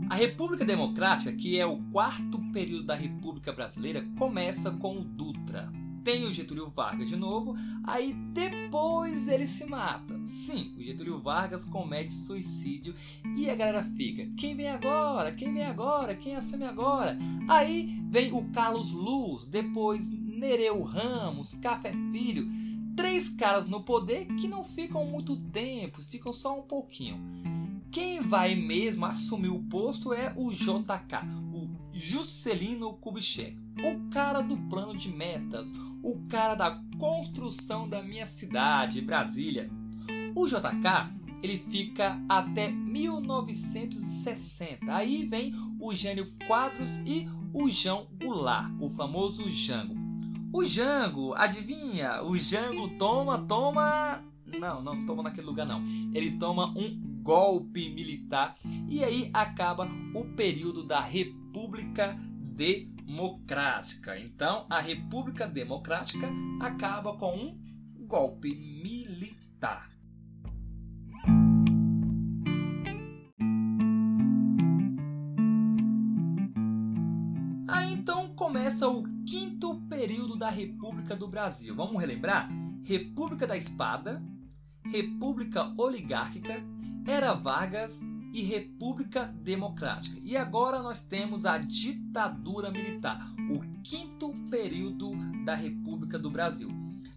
A 0.09 0.15
República 0.15 0.63
Democrática, 0.63 1.33
que 1.33 1.59
é 1.59 1.65
o 1.65 1.77
quarto 1.91 2.39
período 2.53 2.85
da 2.85 2.95
República 2.95 3.51
Brasileira, 3.51 4.01
começa 4.17 4.71
com 4.71 4.99
o 4.99 5.03
Dutra. 5.03 5.69
Tem 6.05 6.23
o 6.23 6.31
Getúlio 6.31 6.69
Vargas 6.69 7.09
de 7.09 7.15
novo, 7.15 7.55
aí 7.83 8.13
depois 8.31 9.27
ele 9.27 9.47
se 9.47 9.65
mata. 9.65 10.15
Sim, 10.23 10.75
o 10.77 10.83
Getúlio 10.83 11.19
Vargas 11.19 11.65
comete 11.65 12.13
suicídio 12.13 12.93
e 13.35 13.49
a 13.49 13.55
galera 13.55 13.83
fica: 13.83 14.23
quem 14.37 14.55
vem 14.55 14.69
agora? 14.69 15.31
Quem 15.31 15.51
vem 15.51 15.65
agora? 15.65 16.15
Quem 16.15 16.35
assume 16.35 16.63
agora? 16.63 17.17
Aí 17.49 17.99
vem 18.07 18.31
o 18.31 18.51
Carlos 18.51 18.91
Luz, 18.91 19.47
depois 19.47 20.11
Nereu 20.11 20.83
Ramos, 20.83 21.55
Café 21.55 21.91
Filho, 22.11 22.47
três 22.95 23.27
caras 23.29 23.67
no 23.67 23.81
poder 23.81 24.27
que 24.35 24.47
não 24.47 24.63
ficam 24.63 25.07
muito 25.07 25.35
tempo, 25.35 26.03
ficam 26.03 26.31
só 26.31 26.59
um 26.59 26.61
pouquinho. 26.61 27.19
Quem 27.95 28.19
vai 28.19 28.53
mesmo 28.55 29.05
assumir 29.05 29.47
o 29.47 29.63
posto 29.63 30.13
é 30.13 30.33
o 30.35 30.51
JK, 30.51 31.23
o 31.53 31.69
Juscelino 31.93 32.91
Kubitschek, 32.95 33.57
o 33.85 34.09
cara 34.09 34.41
do 34.41 34.57
plano 34.67 34.97
de 34.97 35.07
metas, 35.07 35.65
o 36.03 36.19
cara 36.27 36.55
da 36.55 36.77
construção 36.99 37.87
da 37.87 38.03
minha 38.03 38.27
cidade, 38.27 38.99
Brasília. 38.99 39.71
O 40.35 40.45
JK 40.45 40.59
ele 41.41 41.57
fica 41.57 42.21
até 42.27 42.69
1960. 42.69 44.93
Aí 44.93 45.25
vem 45.25 45.55
o 45.79 45.95
Gênio 45.95 46.29
Quadros 46.47 46.97
e 47.05 47.29
o 47.53 47.69
João 47.69 48.09
Goulart, 48.21 48.73
o 48.81 48.89
famoso 48.89 49.49
Jango. 49.49 49.95
O 50.51 50.65
Jango, 50.65 51.33
adivinha? 51.33 52.21
O 52.23 52.37
Jango 52.37 52.89
toma, 52.97 53.37
toma. 53.47 54.21
Não, 54.45 54.81
não 54.81 55.05
toma 55.05 55.23
naquele 55.23 55.47
lugar 55.47 55.65
não. 55.65 55.81
Ele 56.13 56.37
toma 56.37 56.77
um 56.77 57.14
golpe 57.25 57.89
militar 57.89 58.55
e 58.87 59.03
aí 59.03 59.31
acaba 59.33 59.89
o 60.13 60.25
período 60.35 60.83
da 60.83 60.99
República 60.99 62.15
Democrática. 62.39 64.19
Então, 64.19 64.67
a 64.69 64.79
República 64.79 65.47
Democrática 65.47 66.29
acaba 66.61 67.17
com 67.17 67.35
um 67.35 67.59
golpe 68.05 68.53
militar. 68.53 69.89
Aí 77.67 77.91
então 77.93 78.35
começa 78.35 78.87
o 78.87 79.03
quinto 79.25 79.81
período 79.89 80.37
da 80.37 80.51
República 80.51 81.15
do 81.15 81.27
Brasil. 81.27 81.73
Vamos 81.75 81.99
relembrar? 81.99 82.47
República 82.83 83.47
da 83.47 83.57
Espada, 83.57 84.23
República 84.91 85.73
Oligárquica, 85.75 86.74
era 87.05 87.33
Vargas 87.33 88.01
e 88.33 88.41
República 88.41 89.25
Democrática. 89.25 90.17
E 90.21 90.35
agora 90.35 90.81
nós 90.81 90.99
temos 91.01 91.45
a 91.45 91.57
ditadura 91.57 92.69
militar, 92.71 93.25
o 93.49 93.61
quinto 93.81 94.35
período 94.49 95.13
da 95.45 95.55
República 95.55 96.19
do 96.19 96.29
Brasil. 96.29 96.69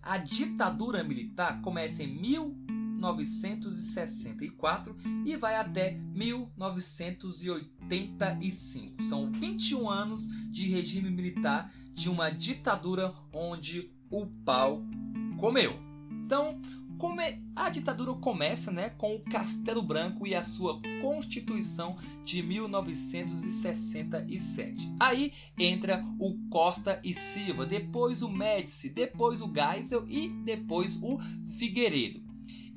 A 0.03 0.17
ditadura 0.17 1.03
militar 1.03 1.61
começa 1.61 2.05
em 2.05 2.07
1964 2.07 4.95
e 5.25 5.37
vai 5.37 5.57
até 5.57 5.99
1985. 6.15 9.03
São 9.03 9.33
21 9.33 9.91
anos 9.91 10.29
de 10.51 10.69
regime 10.69 11.11
militar 11.11 11.73
de 11.93 12.09
uma 12.09 12.31
ditadura 12.31 13.13
onde 13.33 13.91
o 14.11 14.27
pau 14.45 14.85
comeu. 15.37 15.79
Então, 16.11 16.61
Come... 16.99 17.49
A 17.57 17.71
ditadura 17.71 18.13
começa 18.15 18.71
né, 18.71 18.91
com 18.91 19.17
o 19.17 19.21
Castelo 19.21 19.83
Branco 19.83 20.27
e 20.27 20.35
a 20.35 20.43
sua 20.43 20.79
Constituição 21.01 21.97
de 22.23 22.43
1967. 22.43 24.95
Aí 25.01 25.33
entra 25.59 26.05
o 26.21 26.37
Costa 26.51 27.01
e 27.05 27.15
Silva, 27.15 27.65
depois 27.67 28.23
o 28.23 28.29
Médici, 28.29 28.91
depois 28.91 29.41
o 29.41 29.51
Geisel 29.53 30.05
e 30.09 30.29
depois 30.45 30.99
o 31.03 31.19
Figueiredo. 31.59 32.28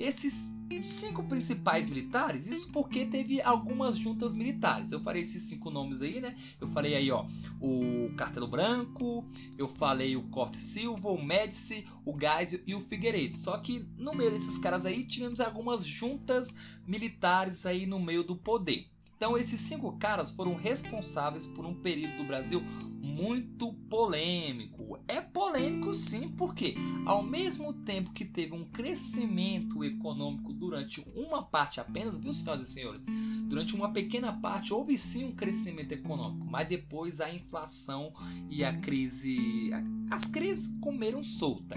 Esses 0.01 0.55
cinco 0.83 1.23
principais 1.23 1.85
militares, 1.85 2.47
isso 2.47 2.71
porque 2.71 3.05
teve 3.05 3.41
algumas 3.41 3.97
juntas 3.97 4.33
militares. 4.33 4.91
Eu 4.91 4.99
falei 4.99 5.21
esses 5.21 5.43
cinco 5.43 5.69
nomes 5.69 6.01
aí, 6.01 6.19
né? 6.19 6.35
Eu 6.59 6.67
falei 6.67 6.95
aí, 6.95 7.11
ó, 7.11 7.25
o 7.59 8.11
Castelo 8.15 8.47
Branco, 8.47 9.27
eu 9.57 9.67
falei 9.67 10.15
o 10.15 10.23
Corte 10.29 10.57
Silva, 10.57 11.09
o 11.09 11.23
Médici, 11.23 11.85
o 12.05 12.17
Geisel 12.19 12.61
e 12.65 12.73
o 12.73 12.79
Figueiredo. 12.79 13.35
Só 13.37 13.57
que 13.59 13.85
no 13.97 14.13
meio 14.13 14.31
desses 14.31 14.57
caras 14.57 14.85
aí 14.85 15.05
tivemos 15.05 15.39
algumas 15.39 15.85
juntas 15.85 16.55
militares 16.87 17.65
aí 17.65 17.85
no 17.85 17.99
meio 17.99 18.23
do 18.23 18.35
poder. 18.35 18.90
Então, 19.21 19.38
esses 19.38 19.62
cinco 19.62 19.95
caras 19.99 20.31
foram 20.31 20.55
responsáveis 20.55 21.45
por 21.45 21.63
um 21.63 21.75
período 21.75 22.17
do 22.17 22.23
Brasil 22.23 22.60
muito 22.99 23.71
polêmico. 23.88 24.97
É 25.07 25.21
polêmico 25.21 25.93
sim, 25.93 26.29
porque 26.29 26.73
ao 27.05 27.21
mesmo 27.21 27.71
tempo 27.71 28.13
que 28.13 28.25
teve 28.25 28.55
um 28.55 28.65
crescimento 28.65 29.84
econômico 29.84 30.51
durante 30.51 31.05
uma 31.15 31.43
parte 31.43 31.79
apenas, 31.79 32.17
viu, 32.17 32.34
senhoras 32.34 32.63
e 32.63 32.73
senhores? 32.73 33.01
Durante 33.43 33.75
uma 33.75 33.93
pequena 33.93 34.34
parte 34.34 34.73
houve 34.73 34.97
sim 34.97 35.25
um 35.25 35.36
crescimento 35.36 35.91
econômico, 35.91 36.47
mas 36.47 36.67
depois 36.67 37.21
a 37.21 37.31
inflação 37.31 38.12
e 38.49 38.63
a 38.63 38.75
crise. 38.75 39.69
As 40.10 40.25
crises 40.25 40.75
comeram 40.81 41.21
solta. 41.21 41.75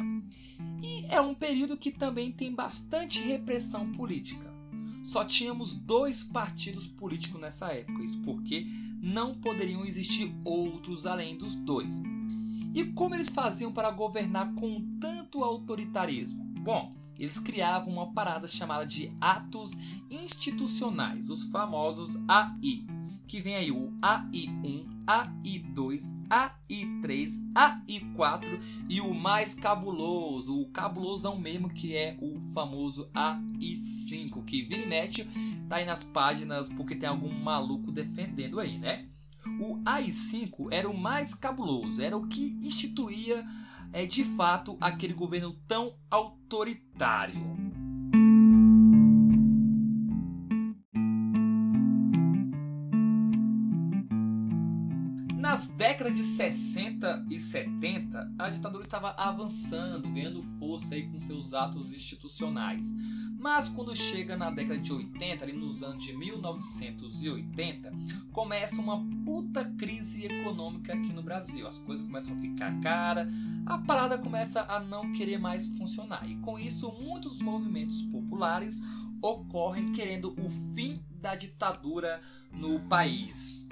E 0.83 1.05
é 1.11 1.21
um 1.21 1.35
período 1.35 1.77
que 1.77 1.91
também 1.91 2.33
tem 2.33 2.55
bastante 2.55 3.21
repressão 3.21 3.93
política 3.93 4.54
só 5.05 5.25
tínhamos 5.25 5.75
dois 5.75 6.25
partidos 6.25 6.87
políticos 6.87 7.41
nessa 7.41 7.69
época, 7.73 8.03
isso 8.03 8.19
porque 8.23 8.67
não 9.01 9.35
poderiam 9.35 9.85
existir 9.85 10.35
outros 10.45 11.05
além 11.05 11.37
dos 11.37 11.55
dois. 11.55 12.01
E 12.75 12.87
como 12.87 13.15
eles 13.15 13.29
faziam 13.29 13.71
para 13.71 13.91
governar 13.91 14.55
com 14.55 14.99
tanto 14.99 15.45
autoritarismo? 15.45 16.43
Bom, 16.61 16.97
eles 17.19 17.39
criavam 17.39 17.93
uma 17.93 18.13
parada 18.13 18.49
chamada 18.49 18.87
de 18.87 19.15
atos 19.21 19.73
institucionais, 20.11 21.31
os 21.31 21.45
famosos 21.45 22.17
AI, 22.27 22.85
que 23.29 23.41
vem 23.41 23.55
aí 23.57 23.71
o 23.71 23.93
AI1, 24.01 24.94
AI2, 25.07 26.01
AI3, 26.29 27.31
AI4 27.55 28.61
e 28.89 29.01
o 29.01 29.15
mais 29.15 29.55
cabuloso, 29.55 30.61
o 30.61 30.71
cabulosão 30.71 31.39
mesmo, 31.39 31.69
que 31.69 31.97
é 31.97 32.17
o 32.21 32.41
famoso 32.53 33.11
AI5, 33.13 34.45
que 34.45 34.63
vira 34.63 34.83
e 34.83 34.87
mexe, 34.87 35.25
tá 35.69 35.77
aí 35.77 35.85
nas 35.85 36.05
páginas 36.05 36.69
porque 36.71 36.95
tem 36.95 37.09
algum 37.09 37.33
maluco 37.33 37.93
defendendo 37.93 38.61
aí, 38.61 38.79
né? 38.79 39.09
O 39.61 39.77
AI5 39.85 40.69
era 40.73 40.89
o 40.89 40.97
mais 40.97 41.35
cabuloso, 41.35 42.01
era 42.01 42.17
o 42.17 42.27
que 42.27 42.59
instituía 42.63 43.45
é, 43.93 44.07
de 44.07 44.25
fato 44.25 44.77
aquele 44.81 45.13
governo 45.13 45.53
tão 45.69 45.97
autoritário. 46.11 47.64
Nas 55.55 55.69
décadas 55.69 56.17
de 56.17 56.25
60 56.25 57.27
e 57.31 57.39
70, 57.39 58.35
a 58.37 58.51
ditadura 58.51 58.83
estava 58.83 59.11
avançando, 59.11 60.09
ganhando 60.09 60.43
força 60.59 60.97
aí 60.97 61.07
com 61.07 61.21
seus 61.21 61.55
atos 61.55 61.93
institucionais. 61.93 62.93
Mas 63.39 63.69
quando 63.69 63.95
chega 63.95 64.37
na 64.37 64.51
década 64.51 64.81
de 64.81 64.93
80, 64.93 65.45
ali 65.45 65.53
nos 65.53 65.85
anos 65.85 66.03
de 66.03 66.13
1980, 66.13 67.93
começa 68.33 68.81
uma 68.81 69.01
puta 69.25 69.65
crise 69.79 70.27
econômica 70.27 70.93
aqui 70.93 71.13
no 71.13 71.23
Brasil. 71.23 71.69
As 71.69 71.79
coisas 71.79 72.05
começam 72.05 72.37
a 72.37 72.41
ficar 72.41 72.81
cara, 72.81 73.29
a 73.65 73.79
parada 73.79 74.19
começa 74.19 74.61
a 74.63 74.81
não 74.81 75.13
querer 75.13 75.39
mais 75.39 75.69
funcionar. 75.79 76.29
E 76.29 76.35
com 76.41 76.59
isso, 76.59 76.91
muitos 77.01 77.39
movimentos 77.39 78.03
populares 78.03 78.83
ocorrem 79.23 79.93
querendo 79.93 80.35
o 80.37 80.51
fim 80.75 81.01
da 81.21 81.37
ditadura 81.37 82.21
no 82.53 82.81
país. 82.81 83.69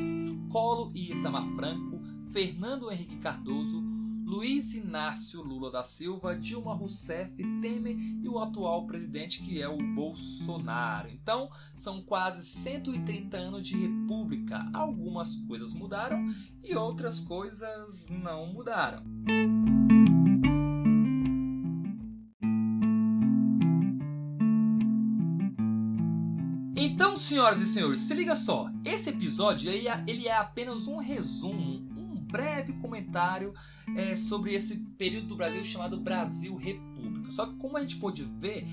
Colo 0.49 0.91
e 0.93 1.11
Itamar 1.11 1.47
Franco, 1.55 1.99
Fernando 2.31 2.91
Henrique 2.91 3.17
Cardoso, 3.17 3.90
Luiz 4.31 4.75
Inácio 4.75 5.43
Lula 5.43 5.69
da 5.69 5.83
Silva, 5.83 6.37
Dilma 6.37 6.73
Rousseff, 6.73 7.35
Temer 7.59 7.97
e 7.99 8.29
o 8.29 8.39
atual 8.39 8.87
presidente 8.87 9.43
que 9.43 9.61
é 9.61 9.67
o 9.67 9.77
Bolsonaro. 9.93 11.09
Então, 11.09 11.51
são 11.75 12.01
quase 12.01 12.41
130 12.41 13.35
anos 13.35 13.67
de 13.67 13.75
república. 13.75 14.65
Algumas 14.73 15.35
coisas 15.35 15.73
mudaram 15.73 16.33
e 16.63 16.73
outras 16.73 17.19
coisas 17.19 18.07
não 18.07 18.47
mudaram. 18.53 19.03
Então, 26.73 27.17
senhoras 27.17 27.59
e 27.59 27.65
senhores, 27.65 27.99
se 27.99 28.13
liga 28.13 28.35
só. 28.35 28.69
Esse 28.85 29.09
episódio 29.09 29.69
ele 29.69 30.27
é 30.27 30.37
apenas 30.37 30.87
um 30.87 30.97
resumo, 30.97 31.80
breve 32.31 32.73
comentário 32.73 33.53
é, 33.95 34.15
sobre 34.15 34.53
esse 34.53 34.77
período 34.97 35.27
do 35.27 35.35
Brasil 35.35 35.63
chamado 35.63 35.99
Brasil 35.99 36.55
República. 36.55 37.29
Só 37.31 37.45
que 37.45 37.55
como 37.55 37.77
a 37.77 37.81
gente 37.81 37.97
pôde 37.97 38.23
ver, 38.39 38.65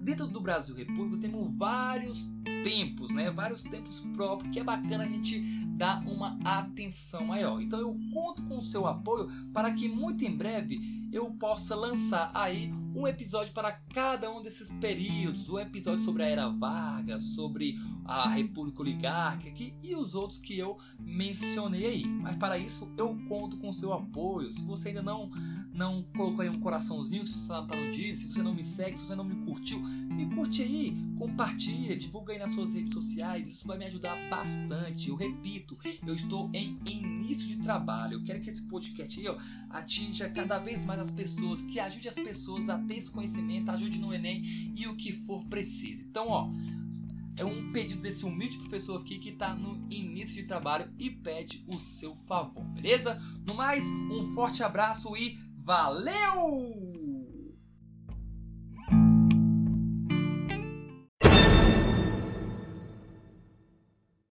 dentro 0.00 0.26
do 0.26 0.40
Brasil 0.40 0.74
República 0.74 1.18
temos 1.18 1.56
vários 1.56 2.32
tempos, 2.64 3.10
né? 3.10 3.30
Vários 3.30 3.62
tempos 3.62 4.00
próprios 4.14 4.52
que 4.52 4.60
é 4.60 4.64
bacana 4.64 5.04
a 5.04 5.06
gente 5.06 5.40
dar 5.76 6.02
uma 6.06 6.38
atenção 6.44 7.24
maior. 7.24 7.60
Então 7.60 7.80
eu 7.80 7.98
conto 8.12 8.42
com 8.44 8.58
o 8.58 8.62
seu 8.62 8.86
apoio 8.86 9.28
para 9.52 9.72
que 9.72 9.88
muito 9.88 10.24
em 10.24 10.36
breve 10.36 11.08
eu 11.12 11.30
possa 11.32 11.74
lançar 11.74 12.30
aí 12.34 12.72
um 12.94 13.06
episódio 13.06 13.52
para 13.52 13.72
cada 13.72 14.30
um 14.30 14.42
desses 14.42 14.70
períodos, 14.72 15.48
um 15.48 15.58
episódio 15.58 16.02
sobre 16.02 16.22
a 16.22 16.26
Era 16.26 16.48
Vargas, 16.48 17.22
sobre 17.22 17.78
a 18.04 18.28
República 18.28 18.80
Oligárquica 18.80 19.72
e 19.82 19.94
os 19.94 20.14
outros 20.14 20.38
que 20.38 20.58
eu 20.58 20.78
mencionei 20.98 21.86
aí. 21.86 22.06
Mas 22.06 22.36
para 22.36 22.58
isso 22.58 22.92
eu 22.96 23.16
conto 23.28 23.56
com 23.58 23.72
seu 23.72 23.92
apoio. 23.92 24.50
Se 24.50 24.64
você 24.64 24.88
ainda 24.88 25.02
não 25.02 25.30
não 25.72 26.02
colocou 26.16 26.42
aí 26.42 26.48
um 26.48 26.58
coraçãozinho, 26.58 27.24
se 27.24 27.32
você 27.32 27.52
não 27.52 27.66
tá 27.66 27.76
no 27.76 27.90
dia, 27.90 28.14
se 28.14 28.26
você 28.26 28.42
não 28.42 28.54
me 28.54 28.64
segue, 28.64 28.98
se 28.98 29.04
você 29.04 29.14
não 29.14 29.24
me 29.24 29.36
curtiu, 29.46 29.78
me 29.80 30.26
curte 30.34 30.62
aí, 30.62 30.96
compartilha, 31.16 31.96
divulga 31.96 32.32
aí 32.32 32.38
nas 32.38 32.50
suas 32.50 32.74
redes 32.74 32.92
sociais, 32.92 33.48
isso 33.48 33.66
vai 33.66 33.78
me 33.78 33.84
ajudar 33.84 34.16
bastante. 34.28 35.08
Eu 35.08 35.16
repito, 35.16 35.78
eu 36.06 36.14
estou 36.14 36.50
em 36.52 36.78
início 36.84 37.46
de 37.46 37.58
trabalho. 37.58 38.14
Eu 38.14 38.24
quero 38.24 38.40
que 38.40 38.50
esse 38.50 38.62
podcast 38.62 39.18
aí 39.20 39.28
ó, 39.28 39.36
atinja 39.70 40.28
cada 40.28 40.58
vez 40.58 40.84
mais 40.84 41.00
as 41.00 41.10
pessoas, 41.10 41.60
que 41.62 41.78
ajude 41.78 42.08
as 42.08 42.16
pessoas 42.16 42.68
a 42.68 42.79
ter 42.86 42.96
esse 42.96 43.10
conhecimento, 43.10 43.70
ajude 43.70 43.98
no 43.98 44.12
Enem 44.12 44.42
e 44.76 44.86
o 44.86 44.96
que 44.96 45.12
for 45.12 45.44
preciso. 45.46 46.02
Então, 46.02 46.28
ó, 46.28 46.48
é 47.36 47.44
um 47.44 47.72
pedido 47.72 48.02
desse 48.02 48.24
humilde 48.24 48.58
professor 48.58 49.00
aqui 49.00 49.18
que 49.18 49.30
está 49.30 49.54
no 49.54 49.86
início 49.90 50.36
de 50.36 50.46
trabalho 50.46 50.92
e 50.98 51.10
pede 51.10 51.64
o 51.66 51.78
seu 51.78 52.14
favor, 52.14 52.64
beleza? 52.64 53.20
No 53.46 53.54
mais, 53.54 53.84
um 53.84 54.34
forte 54.34 54.62
abraço 54.62 55.16
e 55.16 55.38
valeu! 55.56 56.99